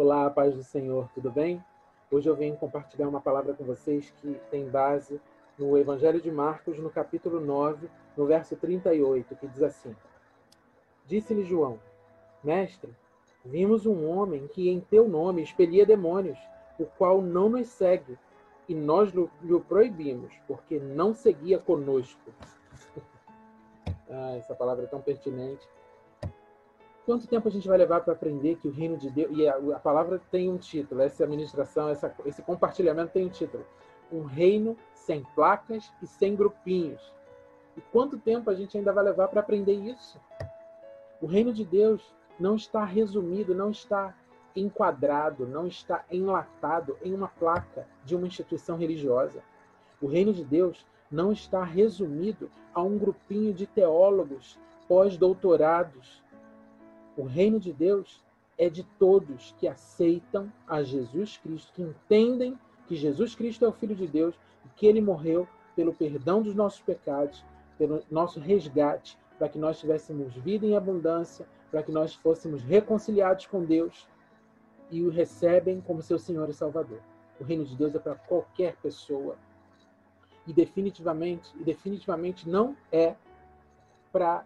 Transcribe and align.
Olá, 0.00 0.30
paz 0.30 0.54
do 0.54 0.62
Senhor, 0.62 1.10
tudo 1.12 1.28
bem? 1.28 1.60
Hoje 2.08 2.30
eu 2.30 2.36
venho 2.36 2.56
compartilhar 2.56 3.08
uma 3.08 3.20
palavra 3.20 3.52
com 3.52 3.64
vocês 3.64 4.14
que 4.20 4.40
tem 4.48 4.70
base 4.70 5.20
no 5.58 5.76
Evangelho 5.76 6.20
de 6.20 6.30
Marcos, 6.30 6.78
no 6.78 6.88
capítulo 6.88 7.40
9, 7.40 7.90
no 8.16 8.24
verso 8.24 8.54
38, 8.54 9.34
que 9.34 9.48
diz 9.48 9.60
assim: 9.60 9.96
Disse-lhe 11.04 11.42
João: 11.42 11.80
Mestre, 12.44 12.94
vimos 13.44 13.86
um 13.86 14.08
homem 14.08 14.46
que 14.46 14.70
em 14.70 14.78
teu 14.78 15.08
nome 15.08 15.42
expelia 15.42 15.84
demônios, 15.84 16.38
o 16.78 16.84
qual 16.84 17.20
não 17.20 17.48
nos 17.48 17.66
segue, 17.66 18.16
e 18.68 18.76
nós 18.76 19.10
lhe 19.10 19.52
o 19.52 19.60
proibimos, 19.60 20.32
porque 20.46 20.78
não 20.78 21.12
seguia 21.12 21.58
conosco. 21.58 22.32
ah, 24.08 24.36
essa 24.36 24.54
palavra 24.54 24.84
é 24.84 24.86
tão 24.86 25.00
pertinente. 25.00 25.68
Quanto 27.08 27.26
tempo 27.26 27.48
a 27.48 27.50
gente 27.50 27.66
vai 27.66 27.78
levar 27.78 28.02
para 28.02 28.12
aprender 28.12 28.56
que 28.56 28.68
o 28.68 28.70
reino 28.70 28.98
de 28.98 29.08
Deus. 29.08 29.30
E 29.34 29.48
a, 29.48 29.56
a 29.56 29.78
palavra 29.78 30.20
tem 30.30 30.50
um 30.50 30.58
título, 30.58 31.00
essa 31.00 31.24
administração, 31.24 31.88
essa, 31.88 32.14
esse 32.26 32.42
compartilhamento 32.42 33.12
tem 33.12 33.24
um 33.24 33.30
título. 33.30 33.64
Um 34.12 34.24
reino 34.24 34.76
sem 34.92 35.24
placas 35.34 35.90
e 36.02 36.06
sem 36.06 36.36
grupinhos. 36.36 37.00
E 37.78 37.80
quanto 37.80 38.18
tempo 38.18 38.50
a 38.50 38.54
gente 38.54 38.76
ainda 38.76 38.92
vai 38.92 39.02
levar 39.02 39.28
para 39.28 39.40
aprender 39.40 39.72
isso? 39.72 40.20
O 41.18 41.24
reino 41.24 41.50
de 41.50 41.64
Deus 41.64 42.14
não 42.38 42.56
está 42.56 42.84
resumido, 42.84 43.54
não 43.54 43.70
está 43.70 44.14
enquadrado, 44.54 45.46
não 45.46 45.66
está 45.66 46.04
enlatado 46.10 46.98
em 47.02 47.14
uma 47.14 47.28
placa 47.28 47.88
de 48.04 48.14
uma 48.14 48.26
instituição 48.26 48.76
religiosa. 48.76 49.42
O 49.98 50.08
reino 50.08 50.34
de 50.34 50.44
Deus 50.44 50.86
não 51.10 51.32
está 51.32 51.64
resumido 51.64 52.50
a 52.74 52.82
um 52.82 52.98
grupinho 52.98 53.54
de 53.54 53.66
teólogos 53.66 54.58
pós-doutorados 54.86 56.27
o 57.18 57.24
reino 57.24 57.58
de 57.58 57.72
Deus 57.72 58.22
é 58.56 58.70
de 58.70 58.84
todos 58.96 59.52
que 59.58 59.66
aceitam 59.66 60.52
a 60.68 60.84
Jesus 60.84 61.36
Cristo, 61.36 61.72
que 61.72 61.82
entendem 61.82 62.56
que 62.86 62.94
Jesus 62.94 63.34
Cristo 63.34 63.64
é 63.64 63.68
o 63.68 63.72
Filho 63.72 63.96
de 63.96 64.06
Deus 64.06 64.36
e 64.64 64.68
que 64.76 64.86
ele 64.86 65.00
morreu 65.00 65.46
pelo 65.74 65.92
perdão 65.92 66.40
dos 66.40 66.54
nossos 66.54 66.80
pecados, 66.80 67.44
pelo 67.76 68.02
nosso 68.08 68.38
resgate, 68.38 69.18
para 69.36 69.48
que 69.48 69.58
nós 69.58 69.80
tivéssemos 69.80 70.32
vida 70.36 70.64
em 70.64 70.76
abundância, 70.76 71.46
para 71.72 71.82
que 71.82 71.90
nós 71.90 72.14
fôssemos 72.14 72.62
reconciliados 72.62 73.46
com 73.46 73.64
Deus 73.64 74.08
e 74.88 75.02
o 75.02 75.10
recebem 75.10 75.80
como 75.80 76.00
seu 76.02 76.20
Senhor 76.20 76.48
e 76.48 76.54
Salvador. 76.54 77.00
O 77.40 77.44
reino 77.44 77.64
de 77.64 77.76
Deus 77.76 77.94
é 77.96 77.98
para 77.98 78.14
qualquer 78.14 78.76
pessoa. 78.76 79.36
E 80.46 80.52
definitivamente, 80.52 81.52
e 81.58 81.64
definitivamente 81.64 82.48
não 82.48 82.76
é 82.92 83.16
para 84.12 84.44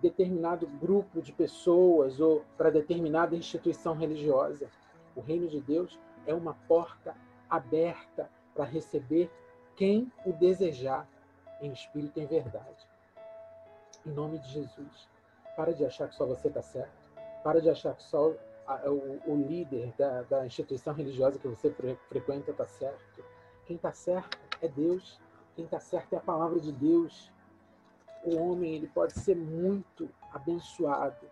determinado 0.00 0.66
grupo 0.66 1.20
de 1.20 1.32
pessoas 1.32 2.20
ou 2.20 2.44
para 2.56 2.70
determinada 2.70 3.36
instituição 3.36 3.94
religiosa. 3.94 4.68
O 5.16 5.20
reino 5.20 5.48
de 5.48 5.60
Deus 5.60 5.98
é 6.26 6.34
uma 6.34 6.54
porta 6.68 7.16
aberta 7.50 8.30
para 8.54 8.64
receber 8.64 9.30
quem 9.76 10.12
o 10.24 10.32
desejar 10.32 11.08
em 11.60 11.72
espírito 11.72 12.18
e 12.18 12.22
em 12.22 12.26
verdade. 12.26 12.86
Em 14.06 14.10
nome 14.10 14.38
de 14.38 14.48
Jesus, 14.48 15.08
para 15.56 15.72
de 15.72 15.84
achar 15.84 16.08
que 16.08 16.14
só 16.14 16.26
você 16.26 16.48
está 16.48 16.62
certo. 16.62 16.92
Para 17.42 17.60
de 17.60 17.70
achar 17.70 17.94
que 17.94 18.02
só 18.02 18.32
o, 18.86 19.32
o 19.32 19.36
líder 19.36 19.92
da, 19.96 20.22
da, 20.22 20.46
instituição 20.46 20.92
religiosa 20.92 21.38
que 21.38 21.48
você 21.48 21.74
frequenta 22.08 22.50
está 22.50 22.66
certo. 22.66 23.24
Quem 23.66 23.76
está 23.76 23.92
certo 23.92 24.38
é 24.60 24.68
Deus. 24.68 25.20
Quem 25.56 25.64
está 25.64 25.80
certo 25.80 26.12
é 26.12 26.16
a 26.16 26.20
palavra 26.20 26.60
de 26.60 26.70
Deus 26.70 27.32
o 28.24 28.36
homem 28.36 28.74
ele 28.74 28.86
pode 28.88 29.12
ser 29.14 29.36
muito 29.36 30.08
abençoado. 30.32 31.26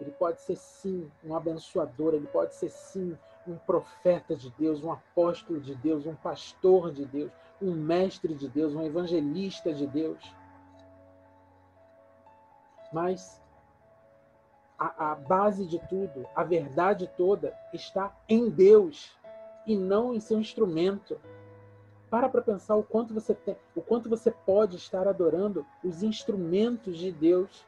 Ele 0.00 0.10
pode 0.10 0.40
ser 0.40 0.56
sim 0.56 1.10
um 1.24 1.36
abençoador, 1.36 2.14
ele 2.14 2.26
pode 2.26 2.54
ser 2.54 2.70
sim 2.70 3.16
um 3.46 3.56
profeta 3.56 4.34
de 4.34 4.50
Deus, 4.50 4.82
um 4.82 4.90
apóstolo 4.90 5.60
de 5.60 5.74
Deus, 5.74 6.06
um 6.06 6.14
pastor 6.14 6.92
de 6.92 7.04
Deus, 7.04 7.30
um 7.60 7.72
mestre 7.72 8.34
de 8.34 8.48
Deus, 8.48 8.74
um 8.74 8.82
evangelista 8.82 9.72
de 9.72 9.86
Deus. 9.86 10.34
Mas 12.92 13.40
a, 14.78 15.12
a 15.12 15.14
base 15.14 15.66
de 15.66 15.78
tudo, 15.88 16.26
a 16.34 16.42
verdade 16.42 17.10
toda, 17.16 17.56
está 17.72 18.14
em 18.28 18.50
Deus 18.50 19.16
e 19.66 19.76
não 19.76 20.14
em 20.14 20.20
seu 20.20 20.38
instrumento. 20.38 21.20
Para 22.14 22.28
para 22.28 22.42
pensar 22.42 22.76
o 22.76 22.84
quanto 22.84 23.12
você 23.12 23.34
tem, 23.34 23.56
o 23.74 23.82
quanto 23.82 24.08
você 24.08 24.30
pode 24.30 24.76
estar 24.76 25.08
adorando 25.08 25.66
os 25.82 26.00
instrumentos 26.04 26.96
de 26.96 27.10
Deus 27.10 27.66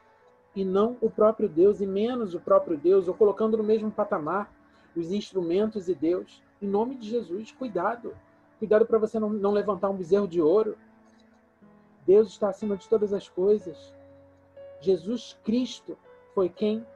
e 0.55 0.63
não 0.63 0.95
o 1.01 1.09
próprio 1.09 1.49
Deus 1.49 1.81
e 1.81 1.85
menos 1.85 2.33
o 2.33 2.39
próprio 2.39 2.77
Deus 2.77 3.09
ou 3.09 3.13
colocando 3.13 3.57
no 3.57 3.63
mesmo 3.65 3.91
patamar 3.91 4.49
os 4.95 5.11
instrumentos 5.11 5.89
e 5.89 5.93
Deus. 5.93 6.41
Em 6.61 6.65
nome 6.65 6.95
de 6.95 7.09
Jesus, 7.09 7.51
cuidado. 7.51 8.15
Cuidado 8.57 8.85
para 8.85 8.97
você 8.97 9.19
não, 9.19 9.29
não 9.29 9.51
levantar 9.51 9.89
um 9.89 9.97
bezerro 9.97 10.29
de 10.29 10.41
ouro. 10.41 10.77
Deus 12.05 12.29
está 12.29 12.47
acima 12.47 12.77
de 12.77 12.87
todas 12.87 13.11
as 13.11 13.27
coisas. 13.27 13.93
Jesus 14.79 15.37
Cristo 15.43 15.97
foi 16.33 16.47
quem 16.47 16.87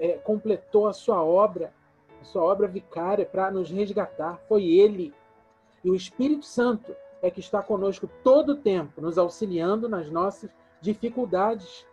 é, 0.00 0.14
completou 0.14 0.88
a 0.88 0.92
sua 0.92 1.22
obra, 1.22 1.72
a 2.20 2.24
sua 2.24 2.42
obra 2.42 2.66
vicária 2.66 3.24
para 3.24 3.52
nos 3.52 3.70
resgatar. 3.70 4.40
Foi 4.48 4.64
Ele 4.64 5.14
e 5.88 5.90
o 5.90 5.94
Espírito 5.94 6.44
Santo 6.44 6.94
é 7.22 7.30
que 7.30 7.40
está 7.40 7.62
conosco 7.62 8.06
todo 8.22 8.50
o 8.50 8.56
tempo, 8.56 9.00
nos 9.00 9.16
auxiliando 9.16 9.88
nas 9.88 10.10
nossas 10.10 10.50
dificuldades. 10.82 11.86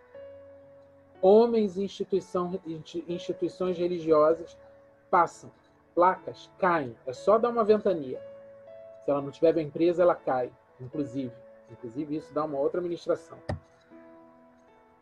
Homens 1.21 1.77
e 1.77 1.83
instituição, 1.83 2.59
instituições 3.07 3.77
religiosas 3.77 4.57
passam, 5.09 5.49
placas 5.95 6.51
caem, 6.59 6.93
é 7.07 7.13
só 7.13 7.37
dar 7.37 7.49
uma 7.49 7.63
ventania. 7.63 8.21
Se 9.05 9.11
ela 9.11 9.21
não 9.21 9.29
estiver 9.29 9.53
bem 9.53 9.69
presa, 9.69 10.03
ela 10.03 10.13
cai, 10.13 10.51
inclusive. 10.81 11.31
Inclusive, 11.71 12.17
isso 12.17 12.33
dá 12.33 12.43
uma 12.43 12.59
outra 12.59 12.81
ministração. 12.81 13.37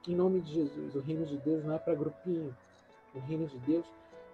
Em 0.07 0.15
nome 0.15 0.39
de 0.39 0.53
Jesus, 0.53 0.95
o 0.95 0.99
reino 0.99 1.25
de 1.25 1.37
Deus 1.37 1.63
não 1.65 1.73
é 1.73 1.79
para 1.79 1.95
grupinho. 1.95 2.55
O 3.15 3.19
reino 3.21 3.47
de 3.47 3.57
Deus 3.57 3.87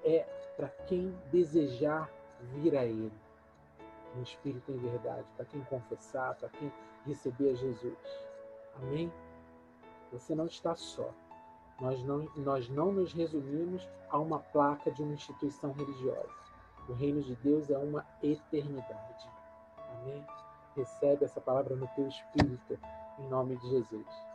é 0.03 0.25
para 0.57 0.67
quem 0.85 1.15
desejar 1.31 2.11
vir 2.55 2.75
a 2.75 2.83
Ele 2.83 3.28
em 4.15 4.21
espírito 4.21 4.71
em 4.71 4.77
verdade, 4.77 5.25
para 5.35 5.45
quem 5.45 5.61
confessar, 5.65 6.35
para 6.35 6.49
quem 6.49 6.71
receber 7.05 7.51
a 7.51 7.55
Jesus. 7.55 7.97
Amém? 8.75 9.11
Você 10.11 10.33
não 10.33 10.45
está 10.45 10.75
só. 10.75 11.09
Nós 11.79 12.03
não, 12.03 12.27
nós 12.35 12.69
não 12.69 12.91
nos 12.91 13.13
resumimos 13.13 13.87
a 14.09 14.17
uma 14.17 14.39
placa 14.39 14.91
de 14.91 15.01
uma 15.01 15.13
instituição 15.13 15.71
religiosa. 15.71 16.29
O 16.87 16.93
reino 16.93 17.21
de 17.21 17.35
Deus 17.37 17.69
é 17.69 17.77
uma 17.77 18.05
eternidade. 18.21 19.29
Amém? 19.77 20.25
Recebe 20.75 21.25
essa 21.25 21.39
palavra 21.39 21.75
no 21.75 21.87
teu 21.89 22.07
espírito, 22.07 22.79
em 23.19 23.27
nome 23.27 23.55
de 23.57 23.69
Jesus. 23.69 24.28